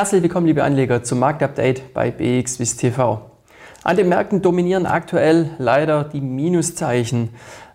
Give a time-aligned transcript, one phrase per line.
[0.00, 3.20] Herzlich willkommen, liebe Anleger, zum Marktupdate bei BXWIST TV.
[3.84, 7.28] An den Märkten dominieren aktuell leider die Minuszeichen.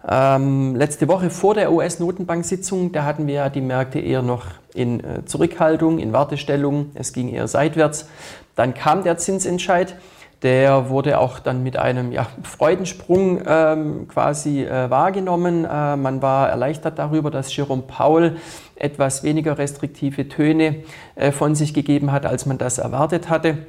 [0.10, 5.02] Ähm, letzte Woche vor der US-Notenbank-Sitzung, da hatten wir ja die Märkte eher noch in
[5.02, 6.90] äh, Zurückhaltung, in Wartestellung.
[6.96, 8.10] Es ging eher seitwärts.
[8.56, 9.96] Dann kam der Zinsentscheid.
[10.44, 15.66] Der wurde auch dann mit einem ja, Freudensprung ähm, quasi äh, wahrgenommen.
[15.66, 18.38] Äh, man war erleichtert darüber, dass Jerome Paul
[18.76, 20.84] etwas weniger restriktive Töne
[21.16, 23.60] äh, von sich gegeben hat, als man das erwartet hatte.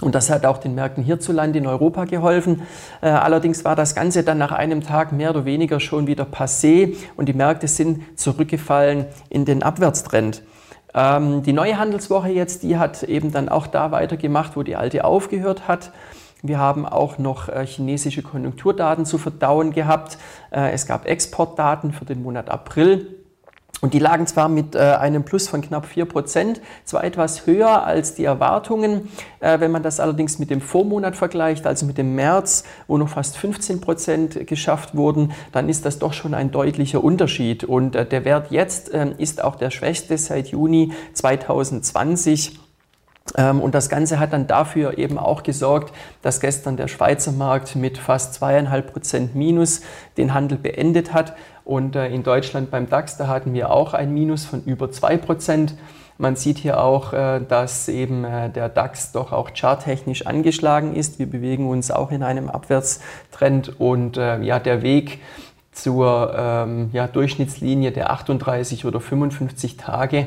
[0.00, 2.62] Und das hat auch den Märkten hierzulande in Europa geholfen.
[3.02, 6.96] Äh, allerdings war das Ganze dann nach einem Tag mehr oder weniger schon wieder passé
[7.16, 10.42] und die Märkte sind zurückgefallen in den Abwärtstrend.
[10.94, 15.04] Ähm, die neue Handelswoche jetzt, die hat eben dann auch da weitergemacht, wo die alte
[15.04, 15.92] aufgehört hat.
[16.42, 20.18] Wir haben auch noch äh, chinesische Konjunkturdaten zu verdauen gehabt.
[20.50, 23.19] Äh, es gab Exportdaten für den Monat April.
[23.80, 28.14] Und die lagen zwar mit äh, einem Plus von knapp 4%, zwar etwas höher als
[28.14, 29.08] die Erwartungen.
[29.40, 33.08] Äh, wenn man das allerdings mit dem Vormonat vergleicht, also mit dem März, wo noch
[33.08, 37.64] fast 15% geschafft wurden, dann ist das doch schon ein deutlicher Unterschied.
[37.64, 42.69] Und äh, der Wert jetzt ähm, ist auch der schwächste seit Juni 2020.
[43.36, 45.92] Ähm, und das Ganze hat dann dafür eben auch gesorgt,
[46.22, 49.82] dass gestern der Schweizer Markt mit fast zweieinhalb Prozent Minus
[50.16, 51.34] den Handel beendet hat.
[51.64, 55.16] Und äh, in Deutschland beim DAX, da hatten wir auch ein Minus von über zwei
[55.16, 55.74] Prozent.
[56.18, 61.18] Man sieht hier auch, äh, dass eben äh, der DAX doch auch charttechnisch angeschlagen ist.
[61.18, 65.20] Wir bewegen uns auch in einem Abwärtstrend und ja, der Weg
[65.72, 70.26] zur ähm, ja, Durchschnittslinie der 38 oder 55 Tage,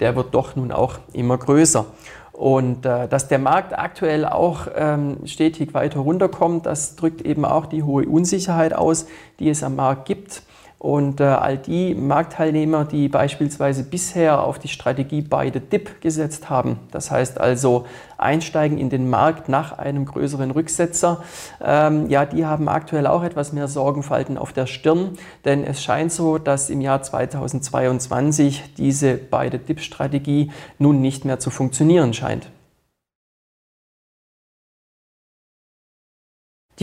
[0.00, 1.86] der wird doch nun auch immer größer.
[2.34, 7.66] Und äh, dass der Markt aktuell auch ähm, stetig weiter runterkommt, das drückt eben auch
[7.66, 9.06] die hohe Unsicherheit aus,
[9.38, 10.42] die es am Markt gibt.
[10.84, 16.50] Und äh, all die Marktteilnehmer, die beispielsweise bisher auf die Strategie Buy the Dip gesetzt
[16.50, 17.86] haben, das heißt also
[18.18, 21.22] einsteigen in den Markt nach einem größeren Rücksetzer,
[21.64, 25.16] ähm, ja, die haben aktuell auch etwas mehr Sorgenfalten auf der Stirn,
[25.46, 31.24] denn es scheint so, dass im Jahr 2022 diese Buy the Dip Strategie nun nicht
[31.24, 32.50] mehr zu funktionieren scheint.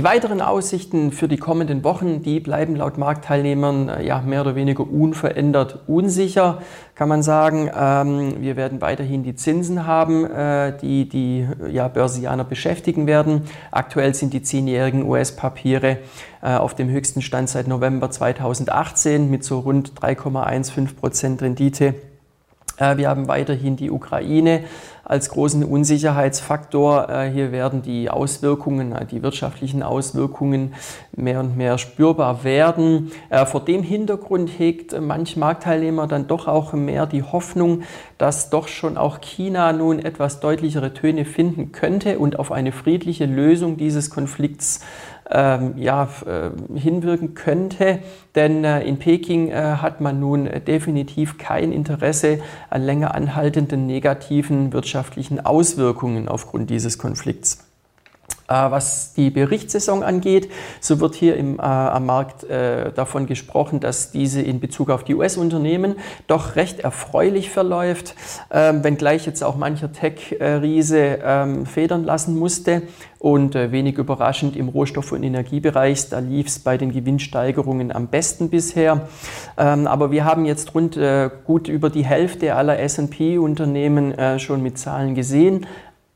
[0.01, 4.55] Die weiteren Aussichten für die kommenden Wochen, die bleiben laut Marktteilnehmern äh, ja mehr oder
[4.55, 6.63] weniger unverändert unsicher,
[6.95, 7.69] kann man sagen.
[7.71, 13.43] Ähm, wir werden weiterhin die Zinsen haben, äh, die die ja, Börsianer beschäftigen werden.
[13.69, 15.99] Aktuell sind die zehnjährigen US-Papiere
[16.41, 21.93] äh, auf dem höchsten Stand seit November 2018 mit so rund 3,15 Prozent Rendite.
[22.81, 24.63] Äh, wir haben weiterhin die Ukraine
[25.03, 27.09] als großen Unsicherheitsfaktor.
[27.09, 30.73] Äh, hier werden die Auswirkungen, äh, die wirtschaftlichen Auswirkungen
[31.15, 33.11] mehr und mehr spürbar werden.
[33.45, 37.83] Vor dem Hintergrund hegt manch Marktteilnehmer dann doch auch mehr die Hoffnung,
[38.17, 43.25] dass doch schon auch China nun etwas deutlichere Töne finden könnte und auf eine friedliche
[43.25, 44.81] Lösung dieses Konflikts
[45.31, 47.99] ähm, ja, äh, hinwirken könnte.
[48.35, 54.73] Denn äh, in Peking äh, hat man nun definitiv kein Interesse an länger anhaltenden negativen
[54.73, 57.70] wirtschaftlichen Auswirkungen aufgrund dieses Konflikts.
[58.51, 60.51] Äh, was die Berichtssaison angeht,
[60.81, 65.05] so wird hier im, äh, am Markt äh, davon gesprochen, dass diese in Bezug auf
[65.05, 65.95] die US-Unternehmen
[66.27, 68.15] doch recht erfreulich verläuft,
[68.51, 72.81] ähm, wenngleich jetzt auch mancher Tech-Riese ähm, federn lassen musste.
[73.19, 78.07] Und äh, wenig überraschend im Rohstoff- und Energiebereich, da lief es bei den Gewinnsteigerungen am
[78.07, 79.07] besten bisher.
[79.59, 84.63] Ähm, aber wir haben jetzt rund äh, gut über die Hälfte aller SP-Unternehmen äh, schon
[84.63, 85.67] mit Zahlen gesehen.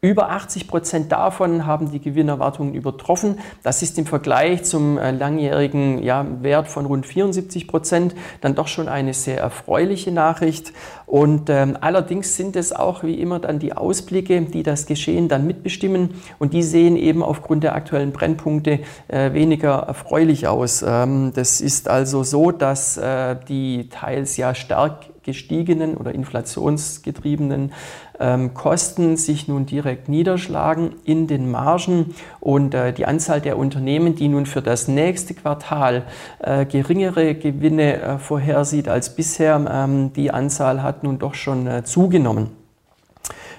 [0.06, 3.40] Über 80 Prozent davon haben die Gewinnerwartungen übertroffen.
[3.64, 8.68] Das ist im Vergleich zum äh, langjährigen ja, Wert von rund 74 Prozent dann doch
[8.68, 10.74] schon eine sehr erfreuliche Nachricht.
[11.08, 15.48] Und ähm, allerdings sind es auch wie immer dann die Ausblicke, die das Geschehen dann
[15.48, 16.22] mitbestimmen.
[16.38, 20.86] Und die sehen eben aufgrund der aktuellen Brennpunkte äh, weniger erfreulich aus.
[20.88, 27.74] Ähm, das ist also so, dass äh, die teils ja stark gestiegenen oder inflationsgetriebenen
[28.20, 34.16] ähm, Kosten sich nun direkt niederschlagen in den Margen und äh, die Anzahl der Unternehmen,
[34.16, 36.04] die nun für das nächste Quartal
[36.40, 41.84] äh, geringere Gewinne äh, vorhersieht als bisher, ähm, die Anzahl hat nun doch schon äh,
[41.84, 42.65] zugenommen.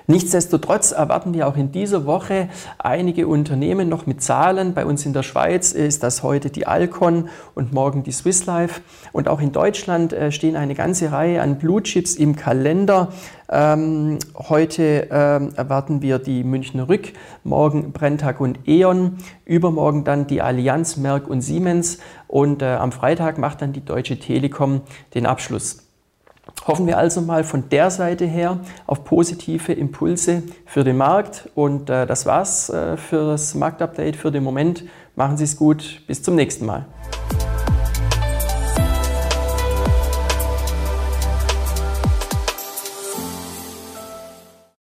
[0.08, 2.48] Nichtsdestotrotz erwarten wir auch in dieser Woche
[2.78, 4.72] einige Unternehmen noch mit Zahlen.
[4.72, 8.82] Bei uns in der Schweiz ist das heute die Alcon und morgen die Swiss Life.
[9.12, 13.08] Und auch in Deutschland äh, stehen eine ganze Reihe an Blue Chips im Kalender.
[13.48, 17.12] Ähm, heute ähm, erwarten wir die Münchner Rück,
[17.42, 21.98] morgen Brenntag und E.ON, übermorgen dann die Allianz, Merck und Siemens
[22.28, 24.82] und äh, am Freitag macht dann die Deutsche Telekom
[25.14, 25.85] den Abschluss.
[26.66, 31.48] Hoffen wir also mal von der Seite her auf positive Impulse für den Markt.
[31.54, 34.84] Und äh, das war's äh, für das Marktupdate für den Moment.
[35.14, 36.02] Machen Sie es gut.
[36.06, 36.86] Bis zum nächsten Mal.